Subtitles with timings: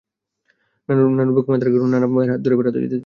[0.89, 2.93] নানুর বুকে মাথা রেখে ঘুমাত, নানা ভাইয়ার হাত ধরে বেড়াতে যেত।